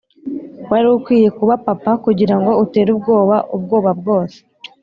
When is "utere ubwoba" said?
2.63-3.37